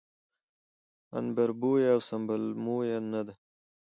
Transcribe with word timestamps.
عنبربويه 1.15 1.87
او 1.93 1.99
سنبل 2.09 2.43
مويه 2.65 2.99
نه 3.11 3.21
ده 3.27 3.33